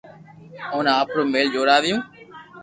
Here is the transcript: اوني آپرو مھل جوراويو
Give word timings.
اوني 0.73 0.91
آپرو 1.01 1.21
مھل 1.33 1.47
جوراويو 1.53 1.97